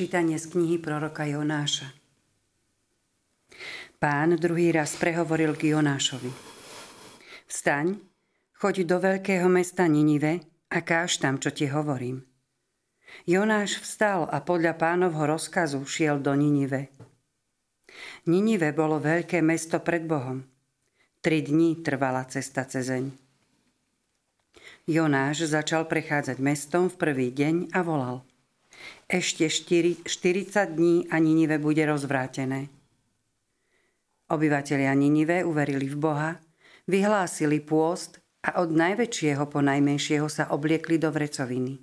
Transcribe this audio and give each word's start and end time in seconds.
Čítanie 0.00 0.40
z 0.40 0.48
knihy 0.56 0.80
proroka 0.80 1.28
Jonáša. 1.28 1.92
Pán 4.00 4.32
druhý 4.40 4.72
raz 4.72 4.96
prehovoril 4.96 5.52
k 5.52 5.76
Jonášovi. 5.76 6.32
Vstaň, 7.44 8.00
choď 8.56 8.88
do 8.88 8.96
veľkého 8.96 9.44
mesta 9.52 9.84
Ninive 9.84 10.40
a 10.72 10.80
káž 10.80 11.20
tam, 11.20 11.36
čo 11.36 11.52
ti 11.52 11.68
hovorím. 11.68 12.24
Jonáš 13.28 13.84
vstal 13.84 14.24
a 14.24 14.40
podľa 14.40 14.80
pánovho 14.80 15.36
rozkazu 15.36 15.84
šiel 15.84 16.16
do 16.24 16.32
Ninive. 16.32 16.88
Ninive 18.24 18.72
bolo 18.72 19.04
veľké 19.04 19.44
mesto 19.44 19.84
pred 19.84 20.08
Bohom. 20.08 20.48
Tri 21.20 21.44
dní 21.44 21.84
trvala 21.84 22.24
cesta 22.24 22.64
cezeň. 22.64 23.04
Jonáš 24.88 25.44
začal 25.44 25.84
prechádzať 25.84 26.40
mestom 26.40 26.88
v 26.88 26.96
prvý 26.96 27.28
deň 27.36 27.76
a 27.76 27.84
volal– 27.84 28.24
ešte 29.10 29.50
4, 29.50 30.06
40 30.06 30.76
dní 30.76 30.96
a 31.10 31.18
Ninive 31.18 31.58
bude 31.58 31.82
rozvrátené. 31.82 32.70
Obyvatelia 34.30 34.94
Ninive 34.94 35.42
uverili 35.42 35.90
v 35.90 35.96
Boha, 35.98 36.30
vyhlásili 36.86 37.58
pôst 37.58 38.22
a 38.46 38.62
od 38.62 38.70
najväčšieho 38.70 39.42
po 39.50 39.58
najmenšieho 39.60 40.30
sa 40.30 40.48
obliekli 40.54 40.96
do 40.96 41.10
vrecoviny. 41.10 41.82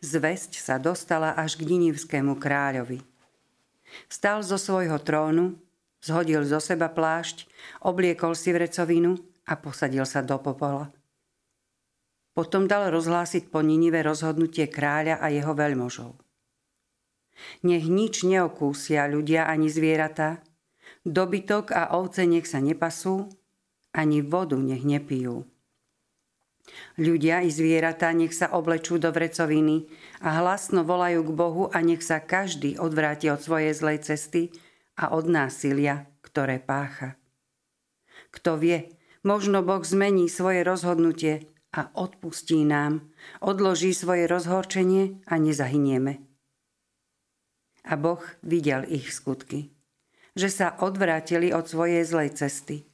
Zväzť 0.00 0.58
sa 0.58 0.80
dostala 0.80 1.36
až 1.36 1.60
k 1.60 1.68
Ninivskému 1.68 2.40
kráľovi. 2.40 3.04
Vstal 4.08 4.42
zo 4.42 4.58
svojho 4.58 4.96
trónu, 5.02 5.60
zhodil 6.02 6.42
zo 6.48 6.58
seba 6.58 6.90
plášť, 6.90 7.46
obliekol 7.84 8.32
si 8.32 8.50
vrecovinu 8.50 9.20
a 9.44 9.54
posadil 9.60 10.08
sa 10.08 10.24
do 10.24 10.40
popola. 10.40 10.90
Potom 12.34 12.66
dal 12.66 12.90
rozhlásiť 12.90 13.46
po 13.48 13.62
Ninive 13.62 14.02
rozhodnutie 14.02 14.66
kráľa 14.66 15.22
a 15.22 15.30
jeho 15.30 15.54
veľmožov. 15.54 16.18
Nech 17.62 17.86
nič 17.86 18.26
neokúsia 18.26 19.06
ľudia 19.06 19.46
ani 19.46 19.70
zvieratá, 19.70 20.42
dobytok 21.06 21.70
a 21.70 21.94
ovce 21.94 22.26
nech 22.26 22.46
sa 22.46 22.58
nepasú, 22.58 23.30
ani 23.94 24.22
vodu 24.22 24.58
nech 24.58 24.82
nepijú. 24.82 25.46
Ľudia 26.96 27.44
i 27.44 27.52
zvieratá 27.52 28.10
nech 28.16 28.32
sa 28.32 28.50
oblečú 28.50 28.96
do 28.96 29.12
vrecoviny 29.12 29.86
a 30.24 30.40
hlasno 30.40 30.82
volajú 30.82 31.20
k 31.28 31.30
Bohu 31.36 31.64
a 31.68 31.78
nech 31.84 32.00
sa 32.00 32.24
každý 32.24 32.80
odvráti 32.80 33.28
od 33.28 33.38
svojej 33.38 33.76
zlej 33.76 33.98
cesty 34.02 34.50
a 34.96 35.12
od 35.12 35.28
násilia, 35.28 36.08
ktoré 36.24 36.58
pácha. 36.58 37.20
Kto 38.32 38.58
vie, 38.58 38.90
možno 39.22 39.60
Boh 39.60 39.84
zmení 39.84 40.26
svoje 40.26 40.64
rozhodnutie 40.64 41.53
a 41.74 41.90
odpustí 41.98 42.62
nám, 42.62 43.10
odloží 43.42 43.90
svoje 43.90 44.30
rozhorčenie 44.30 45.18
a 45.26 45.34
nezahynieme. 45.42 46.22
A 47.84 47.92
Boh 47.98 48.22
videl 48.46 48.86
ich 48.86 49.10
skutky, 49.10 49.74
že 50.38 50.48
sa 50.48 50.78
odvrátili 50.78 51.50
od 51.50 51.66
svojej 51.66 52.06
zlej 52.06 52.38
cesty. 52.38 52.86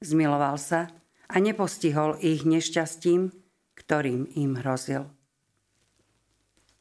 Zmiloval 0.00 0.56
sa 0.56 0.88
a 1.28 1.36
nepostihol 1.38 2.16
ich 2.24 2.48
nešťastím, 2.48 3.30
ktorým 3.76 4.26
im 4.34 4.58
hrozil. 4.58 5.06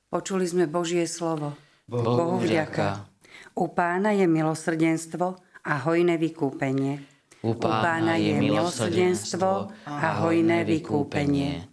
Počuli 0.09 0.47
sme 0.47 0.65
Božie 0.65 1.05
slovo. 1.05 1.53
Bohu 1.85 2.41
vďaka. 2.41 3.05
U 3.59 3.69
pána 3.69 4.15
je 4.15 4.25
milosrdenstvo 4.25 5.37
a 5.67 5.73
hojné 5.85 6.17
vykúpenie. 6.17 7.18
U 7.39 7.55
pána 7.55 8.19
je 8.19 8.35
milosrdenstvo 8.35 9.71
a 9.87 10.07
hojné 10.27 10.67
vykúpenie. 10.67 11.63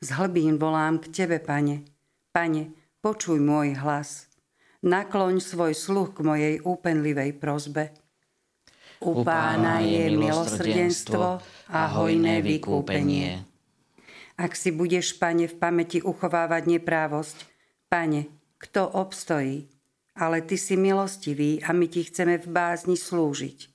Z 0.00 0.08
hlbín 0.16 0.56
volám 0.56 1.04
k 1.04 1.12
Tebe, 1.12 1.36
Pane. 1.36 1.84
Pane, 2.32 2.72
počuj 3.04 3.44
môj 3.44 3.76
hlas. 3.84 4.32
Nakloň 4.80 5.44
svoj 5.44 5.76
sluch 5.76 6.16
k 6.16 6.24
mojej 6.24 6.54
úpenlivej 6.64 7.36
prozbe. 7.36 7.92
U 9.04 9.20
pána 9.20 9.84
je 9.84 10.08
milosrdenstvo 10.16 11.44
a 11.68 11.80
hojné 12.00 12.40
vykúpenie. 12.40 13.44
Ak 14.40 14.56
si 14.56 14.72
budeš, 14.72 15.20
Pane, 15.20 15.44
v 15.44 15.60
pamäti 15.60 16.00
uchovávať 16.00 16.72
neprávosť, 16.72 17.36
Pane, 17.92 18.32
kto 18.56 18.88
obstojí? 18.96 19.68
Ale 20.16 20.40
Ty 20.40 20.56
si 20.56 20.80
milostivý 20.80 21.60
a 21.60 21.76
my 21.76 21.84
Ti 21.84 22.08
chceme 22.08 22.40
v 22.40 22.48
bázni 22.48 22.96
slúžiť. 22.96 23.73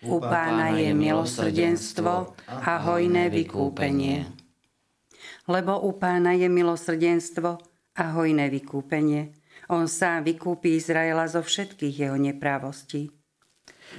U 0.00 0.16
pána 0.16 0.72
je 0.80 0.96
milosrdenstvo 0.96 2.32
a 2.48 2.72
hojné 2.88 3.28
vykúpenie. 3.28 4.24
Lebo 5.44 5.76
u 5.84 5.92
pána 6.00 6.32
je 6.32 6.48
milosrdenstvo 6.48 7.60
a 8.00 8.04
hojné 8.16 8.48
vykúpenie. 8.48 9.36
On 9.68 9.84
sám 9.84 10.24
vykúpi 10.24 10.80
Izraela 10.80 11.28
zo 11.28 11.44
všetkých 11.44 12.08
jeho 12.08 12.16
neprávostí. 12.16 13.12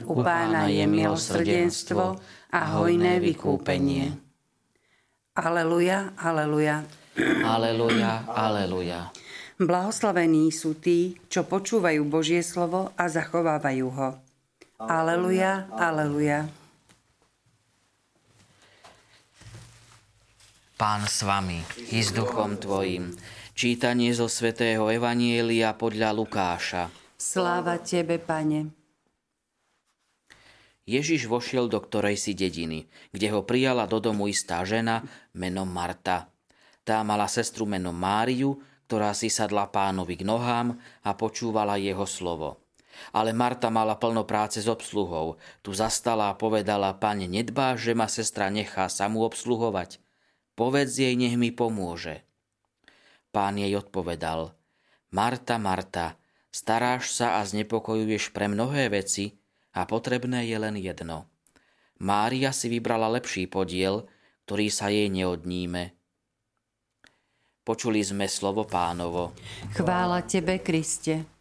U 0.09 0.25
pána 0.25 0.65
je 0.73 0.89
milosrdenstvo 0.89 2.17
a 2.49 2.61
hojné 2.81 3.21
vykúpenie. 3.21 4.17
Aleluja, 5.37 6.17
aleluja. 6.17 6.81
Aleluja, 7.45 8.25
aleluja. 8.25 9.13
Blahoslavení 9.61 10.49
sú 10.49 10.73
tí, 10.81 11.21
čo 11.29 11.45
počúvajú 11.45 12.01
Božie 12.09 12.41
slovo 12.41 12.89
a 12.97 13.05
zachovávajú 13.05 13.87
ho. 13.93 14.30
Aleluja, 14.81 15.69
aleluja. 15.77 16.49
Pán 20.73 21.05
s 21.05 21.21
vami 21.21 21.61
i 21.93 22.01
s 22.01 22.09
duchom 22.09 22.57
tvojim. 22.57 23.13
Čítanie 23.53 24.09
zo 24.17 24.25
svätého 24.25 24.89
Evanielia 24.89 25.77
podľa 25.77 26.09
Lukáša. 26.17 26.89
Sláva 27.13 27.77
tebe, 27.77 28.17
pane. 28.17 28.73
Ježiš 30.89 31.29
vošiel 31.29 31.69
do 31.69 31.77
ktorej 31.77 32.17
si 32.17 32.33
dediny, 32.33 32.89
kde 33.13 33.29
ho 33.37 33.45
prijala 33.45 33.85
do 33.85 34.01
domu 34.01 34.25
istá 34.25 34.65
žena 34.65 35.05
menom 35.37 35.69
Marta. 35.69 36.33
Tá 36.81 37.05
mala 37.05 37.29
sestru 37.29 37.69
menom 37.69 37.93
Máriu, 37.93 38.57
ktorá 38.89 39.13
si 39.13 39.29
sadla 39.29 39.69
pánovi 39.69 40.17
k 40.17 40.25
nohám 40.25 40.73
a 41.05 41.13
počúvala 41.13 41.77
jeho 41.77 42.09
slovo. 42.09 42.57
Ale 43.11 43.35
Marta 43.35 43.71
mala 43.71 43.97
plno 43.97 44.23
práce 44.23 44.61
s 44.61 44.67
obsluhou. 44.67 45.39
Tu 45.65 45.75
zastala 45.75 46.31
a 46.31 46.37
povedala, 46.37 46.95
pane, 46.95 47.27
nedbá, 47.27 47.75
že 47.75 47.97
ma 47.97 48.05
sestra 48.05 48.47
nechá 48.51 48.87
samú 48.91 49.25
obsluhovať. 49.25 49.99
Povedz 50.55 50.99
jej, 50.99 51.15
nech 51.15 51.39
mi 51.39 51.49
pomôže. 51.49 52.21
Pán 53.31 53.55
jej 53.55 53.71
odpovedal, 53.79 54.51
Marta, 55.11 55.55
Marta, 55.55 56.19
staráš 56.51 57.15
sa 57.15 57.39
a 57.39 57.47
znepokojuješ 57.47 58.35
pre 58.35 58.51
mnohé 58.51 58.91
veci 58.91 59.39
a 59.71 59.87
potrebné 59.87 60.47
je 60.47 60.57
len 60.59 60.75
jedno. 60.75 61.31
Mária 61.99 62.51
si 62.51 62.67
vybrala 62.67 63.07
lepší 63.07 63.47
podiel, 63.47 64.07
ktorý 64.47 64.67
sa 64.67 64.91
jej 64.91 65.07
neodníme. 65.07 65.95
Počuli 67.61 68.01
sme 68.03 68.25
slovo 68.27 68.67
pánovo. 68.67 69.31
Chvála 69.77 70.25
tebe, 70.25 70.59
Kriste. 70.59 71.40